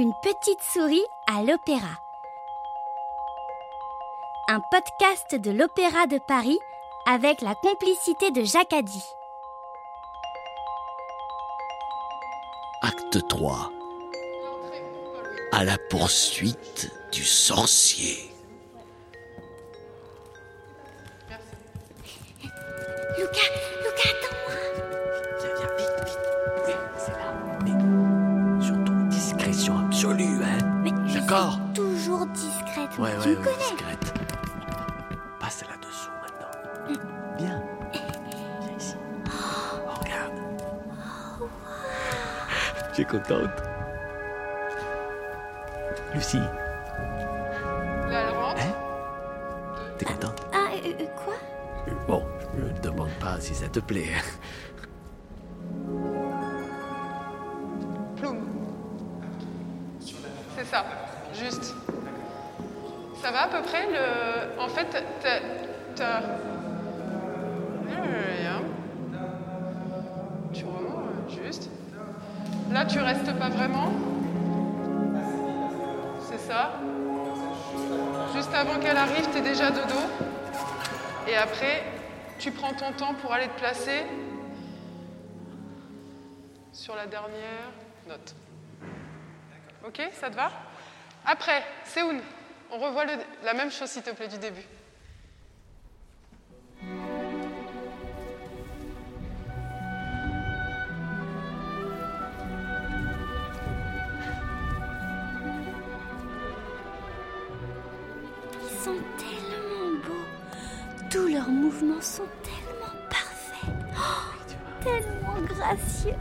[0.00, 1.90] Une petite souris à l'opéra.
[4.46, 6.60] Un podcast de l'Opéra de Paris
[7.04, 9.02] avec la complicité de Jacques Addy.
[12.82, 13.72] Acte 3.
[15.50, 18.30] À la poursuite du sorcier.
[31.28, 31.58] D'accord.
[31.74, 32.98] toujours discrète.
[32.98, 33.56] Ouais, tu ouais, me ouais, connais.
[33.58, 34.14] discrète.
[35.38, 37.04] Passe là-dessous maintenant.
[37.38, 37.62] Viens.
[37.92, 38.94] Viens ici.
[39.26, 40.40] Oh, regarde.
[42.94, 43.50] Tu es contente
[46.14, 46.46] Lucie, Là,
[48.10, 48.62] elle rentre.
[48.62, 48.72] Hein?
[49.98, 50.46] T'es contente?
[50.54, 51.34] Ah, euh, euh, quoi?
[52.06, 52.22] Bon,
[52.56, 54.08] je ne demande pas si ça te plaît.
[58.16, 58.38] Ploum.
[60.56, 60.84] C'est ça,
[61.34, 61.74] juste.
[63.22, 64.60] Ça va à peu près le...
[64.60, 64.86] En fait,
[65.94, 66.20] t'as...
[70.52, 71.68] Tu remontes, juste.
[72.70, 73.92] Là, tu restes pas vraiment.
[76.20, 76.74] C'est ça.
[78.34, 80.08] Juste avant qu'elle arrive, t'es déjà de dos.
[81.26, 81.82] Et après,
[82.38, 84.06] tu prends ton temps pour aller te placer
[86.72, 87.72] sur la dernière
[88.08, 88.34] note.
[89.86, 90.50] Ok, ça te va?
[91.30, 92.22] Après, Séoun,
[92.72, 93.04] on revoit
[93.44, 94.64] la même chose s'il te plaît du début.
[108.62, 111.10] Ils sont tellement beaux.
[111.10, 113.68] Tous leurs mouvements sont tellement parfaits.
[113.98, 116.14] Oh, tellement gracieux.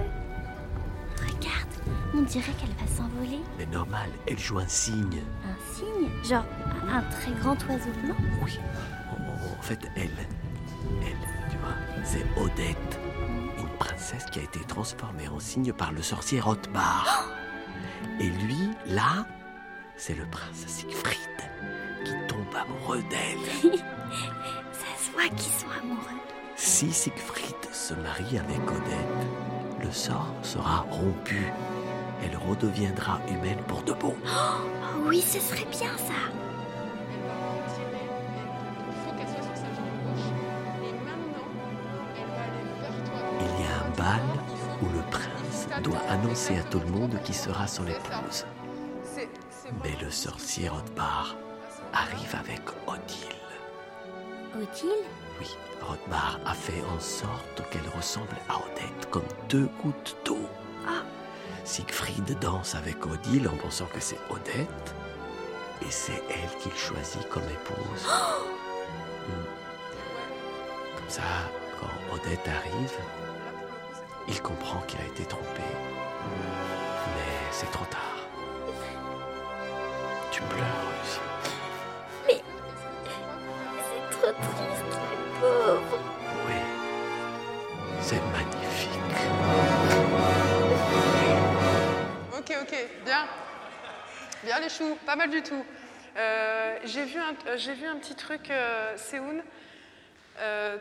[2.17, 3.39] On dirait qu'elle va s'envoler.
[3.59, 5.21] Mais normal, elle joue un signe.
[5.45, 6.09] Un signe?
[6.27, 6.45] Genre
[6.89, 8.15] un très grand oiseau blanc?
[8.43, 8.59] Oui.
[9.11, 10.09] En, en fait, elle,
[11.03, 12.99] elle, tu vois, c'est Odette,
[13.59, 17.29] une princesse qui a été transformée en cygne par le sorcier Rothbard.
[18.19, 19.27] Et lui, là,
[19.95, 21.17] c'est le prince Siegfried
[22.03, 23.71] qui tombe amoureux d'elle.
[24.71, 26.01] Ça se voit qu'ils sont amoureux.
[26.55, 29.27] Si Siegfried se marie avec Odette,
[29.83, 31.45] le sort sera rompu.
[32.23, 34.15] Elle redeviendra humaine pour de bon.
[34.25, 36.13] Oh oui, ce serait bien ça.
[43.39, 44.21] Il y a un bal
[44.81, 48.45] où le prince doit annoncer à tout le monde qui sera son épouse.
[49.83, 51.35] Mais le sorcier Rothbard
[51.93, 53.35] arrive avec Odile.
[54.55, 55.05] Odile?
[55.39, 55.47] Oui,
[55.81, 60.49] Rothbard a fait en sorte qu'elle ressemble à Odette comme deux gouttes d'eau.
[61.67, 64.95] Siegfried danse avec Odile en pensant que c'est Odette.
[65.81, 68.07] Et c'est elle qu'il choisit comme épouse.
[69.27, 69.43] Hmm.
[70.95, 71.21] Comme ça,
[71.81, 72.93] quand Odette arrive,
[74.29, 75.63] il comprend qu'il a été trompé.
[77.13, 77.99] Mais c'est trop tard.
[80.31, 80.63] Tu pleures,
[81.01, 82.41] Lucie.
[83.81, 84.76] C'est trop triste,
[94.57, 95.63] Bien les choux, pas mal du tout.
[96.17, 99.43] Euh, j'ai vu, un- euh, j'ai vu un petit truc, euh, Séoun.
[100.39, 100.77] Euh,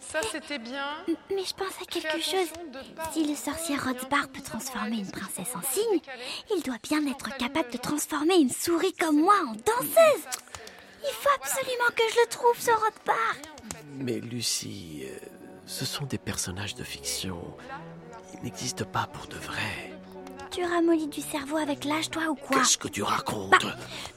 [0.00, 0.86] ça, c'était bien.
[1.08, 2.52] Mais je pense à quelque chose.
[3.12, 6.00] Si le sorcier tout peut transformer une princesse en cygne,
[6.54, 10.24] il doit bien être capable de transformer une souris comme moi en danseuse.
[11.02, 13.36] Il faut absolument que je le trouve, ce Rothbard.
[13.96, 15.04] Mais Lucie,
[15.66, 17.42] ce sont des personnages de fiction.
[18.34, 19.91] Ils n'existent pas pour de vrai.
[20.52, 23.58] Tu ramollis du cerveau avec l'âge, toi, ou quoi Qu'est-ce que tu racontes Bah,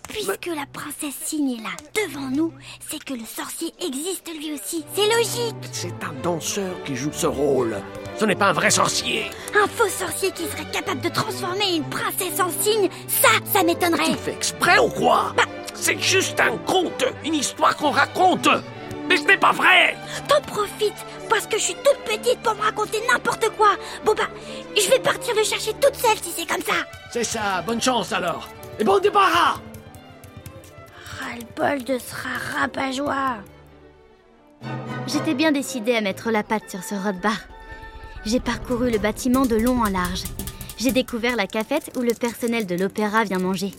[0.09, 2.51] puisque la princesse cygne est là, devant nous,
[2.89, 4.83] c'est que le sorcier existe lui aussi.
[4.93, 5.55] C'est logique.
[5.71, 7.77] C'est un danseur qui joue ce rôle.
[8.17, 9.23] Ce n'est pas un vrai sorcier.
[9.57, 14.11] Un faux sorcier qui serait capable de transformer une princesse en cygne, ça, ça m'étonnerait.
[14.11, 15.33] Tu fais exprès ou quoi
[15.73, 18.49] C'est juste un conte, une histoire qu'on raconte.
[19.07, 19.95] Mais ce n'est pas vrai.
[20.27, 23.75] T'en profites parce que je suis toute petite pour me raconter n'importe quoi.
[24.03, 24.29] Bon bah,
[24.75, 26.85] je vais partir le chercher toute seule si c'est comme ça.
[27.11, 28.49] C'est ça, bonne chance alors.
[28.79, 29.59] Et bon débarras
[31.19, 32.13] Ras-le-bol de ce
[32.59, 33.37] rabat-joie.
[35.07, 37.39] J'étais bien décidée à mettre la patte sur ce Rothbard.
[38.25, 40.23] J'ai parcouru le bâtiment de long en large.
[40.77, 43.71] J'ai découvert la cafette où le personnel de l'opéra vient manger.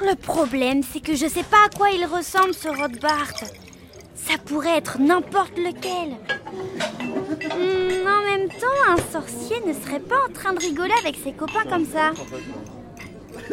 [0.00, 3.34] Le problème, c'est que je sais pas à quoi il ressemble ce Rothbard.
[4.28, 6.16] Sa pourrait être n'importe lequel.
[7.40, 11.32] Hmm, en même temps, un sorcier ne serait pas en train de rigoler avec ses
[11.32, 12.12] copains comme ça.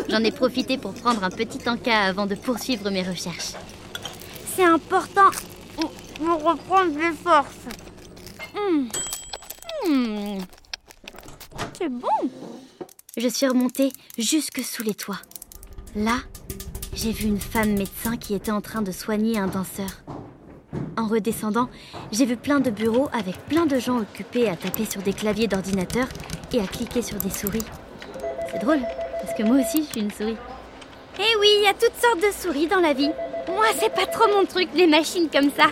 [0.09, 3.53] J'en ai profité pour prendre un petit encas avant de poursuivre mes recherches.
[4.55, 5.31] C'est important
[6.15, 7.67] pour reprendre des forces.
[8.53, 8.87] Hmm.
[9.87, 10.39] Hmm.
[11.77, 12.29] C'est bon.
[13.15, 15.21] Je suis remontée jusque sous les toits.
[15.95, 16.17] Là,
[16.93, 20.03] j'ai vu une femme médecin qui était en train de soigner un danseur.
[20.97, 21.69] En redescendant,
[22.11, 25.47] j'ai vu plein de bureaux avec plein de gens occupés à taper sur des claviers
[25.47, 26.07] d'ordinateur
[26.53, 27.65] et à cliquer sur des souris.
[28.51, 28.79] C'est drôle,
[29.21, 30.37] parce que moi aussi je suis une souris.
[31.17, 33.11] Eh oui, il y a toutes sortes de souris dans la vie.
[33.47, 35.67] Moi, c'est pas trop mon truc, les machines comme ça.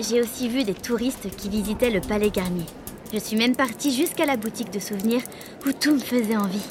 [0.00, 2.66] J'ai aussi vu des touristes qui visitaient le palais Garnier.
[3.12, 5.22] Je suis même partie jusqu'à la boutique de souvenirs
[5.66, 6.66] où tout me faisait envie.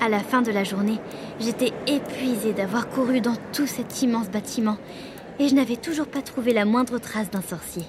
[0.00, 0.98] À la fin de la journée,
[1.40, 4.76] j'étais épuisée d'avoir couru dans tout cet immense bâtiment
[5.38, 7.84] et je n'avais toujours pas trouvé la moindre trace d'un sorcier.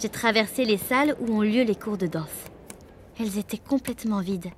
[0.00, 2.44] J'ai traversé les salles où ont lieu les cours de danse.
[3.18, 4.50] Elles étaient complètement vides,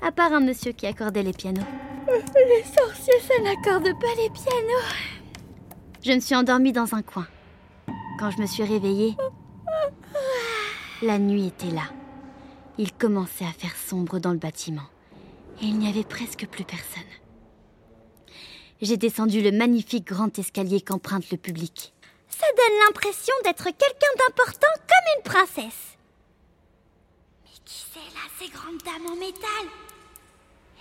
[0.00, 1.66] à part un monsieur qui accordait les pianos.
[2.06, 4.86] Les sorciers, ça n'accorde pas les pianos.
[6.04, 7.26] Je me suis endormie dans un coin.
[8.18, 9.16] Quand je me suis réveillée,
[11.02, 11.84] la nuit était là.
[12.78, 14.88] Il commençait à faire sombre dans le bâtiment
[15.60, 17.02] et il n'y avait presque plus personne.
[18.82, 21.92] J'ai descendu le magnifique grand escalier qu'emprunte le public.
[22.28, 25.98] Ça donne l'impression d'être quelqu'un d'important comme une princesse.
[27.44, 29.66] Mais qui c'est là, ces grandes dames en métal?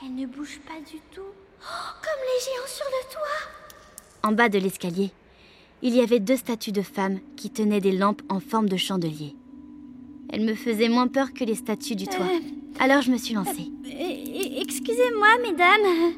[0.01, 1.21] Elles ne bougent pas du tout.
[1.21, 4.29] Oh, comme les géants sur le toit.
[4.29, 5.11] En bas de l'escalier,
[5.81, 9.35] il y avait deux statues de femmes qui tenaient des lampes en forme de chandelier.
[10.29, 12.29] Elles me faisaient moins peur que les statues du toit.
[12.79, 13.71] Alors je me suis lancée.
[13.85, 16.13] Excusez-moi, mesdames.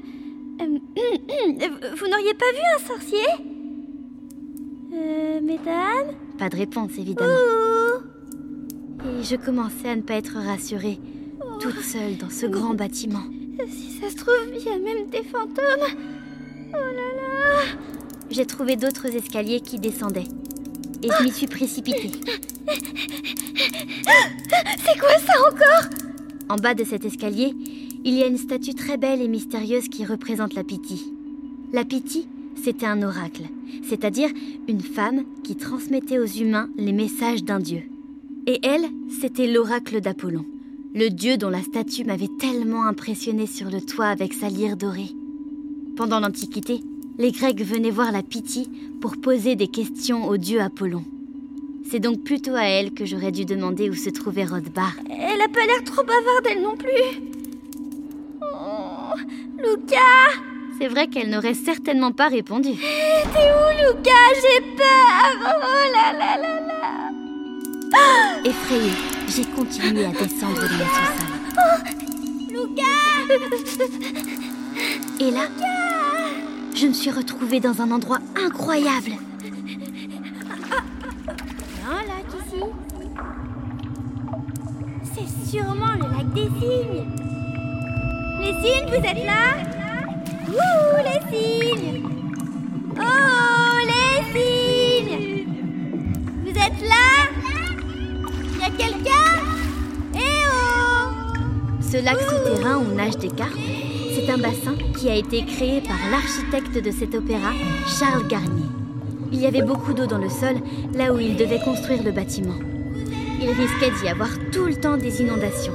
[0.68, 3.26] Vous n'auriez pas vu un sorcier
[4.94, 7.34] Euh, mesdames Pas de réponse, évidemment.
[9.20, 11.00] Et je commençais à ne pas être rassurée,
[11.60, 13.24] toute seule dans ce grand bâtiment.
[13.68, 15.98] Si ça se trouve, il y a même des fantômes.
[16.70, 17.64] Oh là là
[18.30, 20.28] J'ai trouvé d'autres escaliers qui descendaient.
[21.04, 22.12] Et je m'y suis précipitée.
[24.86, 25.90] C'est quoi ça encore?
[26.50, 27.56] En bas de cet escalier,
[28.04, 31.14] il y a une statue très belle et mystérieuse qui représente la Piti.
[31.72, 33.44] La Piti, c'était un oracle,
[33.84, 34.30] c'est-à-dire
[34.68, 37.84] une femme qui transmettait aux humains les messages d'un dieu.
[38.48, 38.86] Et elle,
[39.22, 40.46] c'était l'oracle d'Apollon,
[40.96, 45.12] le dieu dont la statue m'avait tellement impressionné sur le toit avec sa lyre dorée.
[45.96, 46.82] Pendant l'Antiquité,
[47.20, 48.70] les Grecs venaient voir la Piti
[49.00, 51.04] pour poser des questions au dieu Apollon.
[51.90, 54.94] C'est donc plutôt à elle que j'aurais dû demander où se trouvait Rothbar.
[55.10, 57.31] Elle a pas l'air trop bavarde, elle non plus.
[59.14, 59.20] Oh,
[59.58, 60.42] Lucas
[60.80, 62.70] C'est vrai qu'elle n'aurait certainement pas répondu.
[62.76, 68.92] T'es où, Lucas J'ai peur Oh là là là là Effrayée,
[69.28, 71.28] j'ai continué à descendre dans la sous-sol.
[72.50, 73.36] Lucas
[75.20, 75.48] Et là,
[76.76, 79.12] je me suis retrouvée dans un endroit incroyable.
[79.12, 79.18] là.
[85.14, 87.21] C'est sûrement le lac des cygnes.
[88.42, 89.54] Les cygnes, vous êtes là?
[90.50, 92.04] Ouh, les cygnes!
[92.98, 95.46] Oh, les cygnes!
[96.44, 97.30] Vous êtes là?
[98.52, 99.32] Il y a quelqu'un?
[100.16, 101.12] Eh oh!
[101.82, 103.52] Ce lac souterrain où nagent des carpes,
[104.16, 107.52] c'est un bassin qui a été créé par l'architecte de cet opéra,
[108.00, 108.66] Charles Garnier.
[109.32, 110.56] Il y avait beaucoup d'eau dans le sol,
[110.96, 112.58] là où il devait construire le bâtiment.
[113.40, 115.74] Il risquait d'y avoir tout le temps des inondations.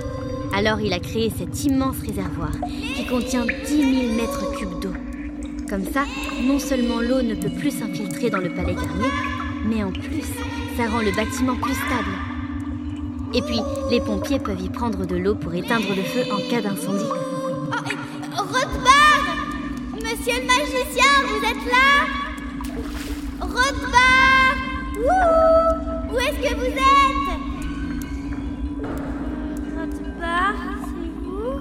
[0.55, 2.53] Alors il a créé cet immense réservoir
[2.95, 4.93] qui contient 10 000 mètres cubes d'eau.
[5.69, 6.05] Comme ça,
[6.43, 9.11] non seulement l'eau ne peut plus s'infiltrer dans le palais Garnier,
[9.67, 10.25] mais en plus,
[10.77, 12.15] ça rend le bâtiment plus stable.
[13.35, 13.61] Et puis,
[13.91, 17.05] les pompiers peuvent y prendre de l'eau pour éteindre le feu en cas d'incendie.
[18.39, 19.25] Oh, Rothbard
[19.95, 22.07] Monsieur le magicien, vous êtes là
[23.41, 24.57] Rothbard
[24.97, 27.16] Où Où est-ce que vous êtes?
[30.37, 31.61] Rothbard, c'est vous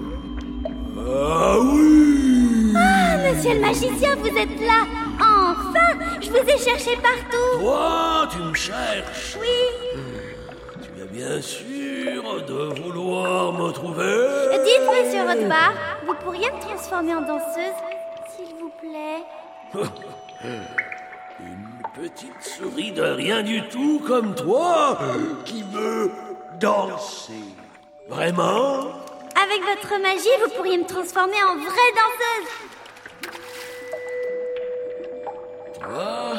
[0.98, 2.74] Ah oui.
[2.76, 4.84] Ah, monsieur le magicien, vous êtes là.
[5.18, 7.60] Enfin Je vous ai cherché partout.
[7.60, 9.36] Toi, tu me cherches.
[9.40, 10.00] Oui.
[10.82, 14.62] Tu es bien sûr de vouloir me trouver.
[14.64, 15.72] Dites, monsieur Rothbard,
[16.06, 17.78] vous pourriez me transformer en danseuse,
[18.34, 19.24] s'il vous plaît?
[21.40, 24.98] Une petite souris de rien du tout comme toi
[25.44, 26.10] qui veut
[26.58, 27.34] danser.
[28.08, 28.92] Vraiment?
[29.34, 32.48] Avec votre magie, vous pourriez me transformer en vraie danseuse
[35.80, 36.34] Toi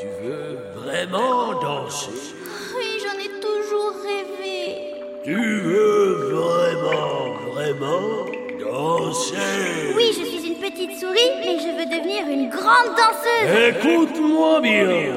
[0.00, 2.34] Tu veux vraiment danser?
[2.76, 4.94] Oui, j'en ai toujours rêvé.
[5.22, 8.24] Tu veux vraiment, vraiment
[8.58, 9.92] danser?
[9.94, 13.76] Oui, je suis une petite souris, mais je veux devenir une grande danseuse.
[13.76, 15.16] Écoute-moi bien,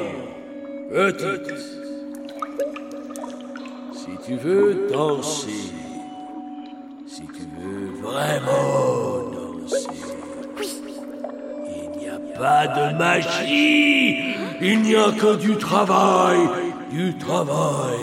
[0.91, 1.74] petite.
[4.25, 5.71] Si tu veux danser,
[7.05, 9.85] si tu veux vraiment danser,
[11.67, 16.39] il n'y a pas de magie, il n'y a que du travail,
[16.89, 17.99] du travail.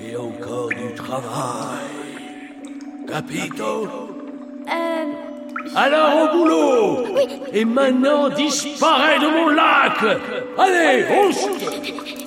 [0.00, 1.88] Et encore du travail.
[3.08, 3.88] Capito?
[4.68, 7.04] Euh, Alors au boulot.
[7.52, 10.04] Et maintenant disparais de mon lac.
[10.56, 12.17] Allez, on se...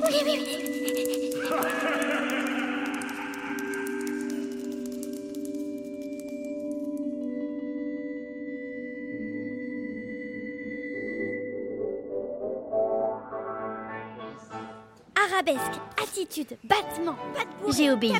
[15.41, 18.13] arabesque, attitude, battement, pas de bourrée, J'ai obéi.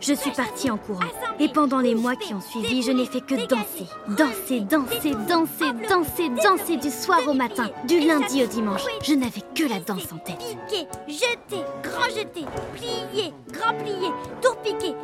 [0.00, 1.00] Je suis partie en courant.
[1.38, 3.86] Et pendant les mois qui ont suivi, je n'ai fait que danser.
[4.08, 8.82] Danser, danser, danser, danser, danser du soir au matin, du lundi au dimanche.
[9.02, 10.38] Je n'avais que la danse en tête.
[10.38, 14.10] Piquer, jeter, grand jeter, plier, grand plier,
[14.42, 14.94] tour piqué.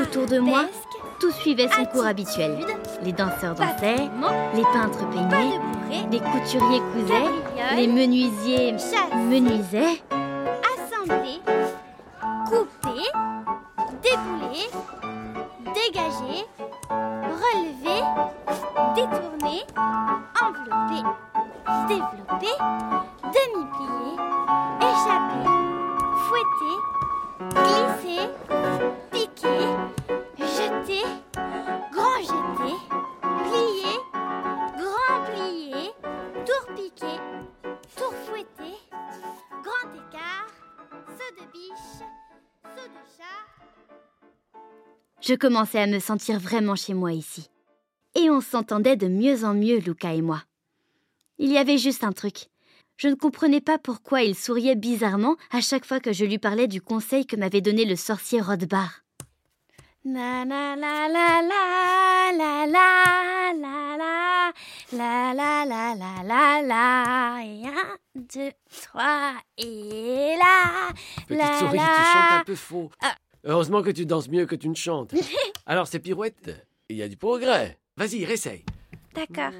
[0.00, 0.66] Autour de moi,
[1.20, 2.64] tout suivait son cours habituel.
[3.02, 4.08] Les danseurs dansaient,
[4.54, 5.58] les peintres peignaient,
[6.10, 7.47] les couturiers cousaient.
[7.76, 8.74] Les menuisiers
[9.28, 10.00] menuisaient.
[45.28, 47.50] Je commençais à me sentir vraiment chez moi ici.
[48.14, 50.42] Et on s'entendait de mieux en mieux, Luca et moi.
[51.36, 52.46] Il y avait juste un truc.
[52.96, 56.66] Je ne comprenais pas pourquoi il souriait bizarrement à chaque fois que je lui parlais
[56.66, 59.02] du conseil que m'avait donné le sorcier Rodbar.
[60.02, 64.52] La la la la la la la la la
[64.92, 70.88] la la la la la la et un, deux, trois et là
[71.26, 72.90] Petite la souris, tu chantes un peu faux.
[73.48, 75.14] Heureusement que tu danses mieux que tu ne chantes.
[75.66, 77.78] Alors, ces pirouettes, il y a du progrès.
[77.96, 78.62] Vas-y, réessaye.
[79.14, 79.52] D'accord.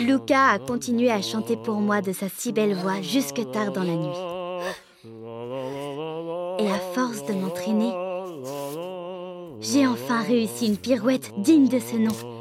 [0.00, 3.82] Luca a continué à chanter pour moi de sa si belle voix jusque tard dans
[3.82, 4.06] la nuit.
[6.60, 7.92] Et à force de m'entraîner,
[9.60, 12.35] j'ai enfin réussi une pirouette digne de ce nom.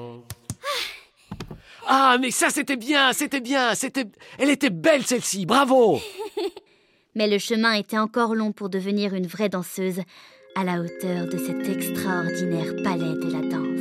[1.97, 4.03] Ah, mais ça, c'était bien, c'était bien, c'était...
[4.37, 6.01] Elle était belle, celle-ci, bravo
[7.15, 10.01] Mais le chemin était encore long pour devenir une vraie danseuse
[10.55, 13.74] à la hauteur de cet extraordinaire palais de la danse.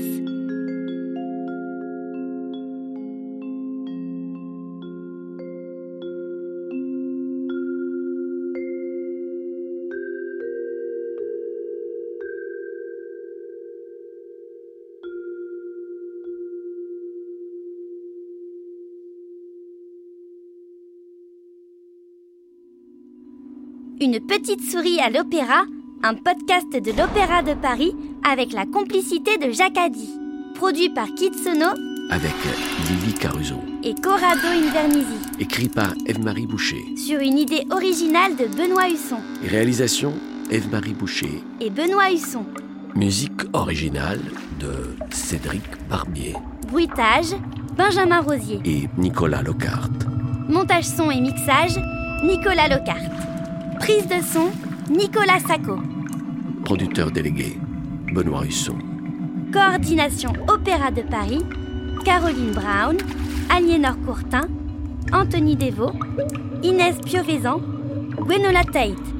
[24.00, 25.64] Une petite souris à l'opéra,
[26.02, 27.94] un podcast de l'Opéra de Paris
[28.28, 30.08] avec la complicité de Jacques Addy.
[30.54, 31.66] Produit par Kitsono
[32.10, 32.32] Avec
[32.88, 33.56] Lily Caruso.
[33.82, 35.18] et Corrado Invernizzi.
[35.38, 36.84] Écrit par Eve-Marie Boucher.
[36.96, 39.18] Sur une idée originale de Benoît Husson.
[39.48, 40.12] Réalisation
[40.50, 41.42] Eve-Marie Boucher.
[41.60, 42.44] Et Benoît Husson.
[42.94, 44.20] Musique originale
[44.60, 46.34] de Cédric Barbier
[46.68, 47.34] Bruitage,
[47.76, 48.60] Benjamin Rosier.
[48.64, 50.06] et Nicolas Locarte.
[50.48, 51.76] Montage son et mixage,
[52.22, 53.10] Nicolas Locarte.
[53.84, 54.50] Prise de son,
[54.88, 55.76] Nicolas Sacco.
[56.64, 57.58] Producteur délégué,
[58.14, 58.78] Benoît Husson.
[59.52, 61.42] Coordination Opéra de Paris,
[62.02, 62.96] Caroline Brown,
[63.50, 64.48] Aliénor Courtin,
[65.12, 65.92] Anthony Devaux,
[66.62, 67.60] Inès Piovesan,
[68.20, 69.13] Gwenola Tate.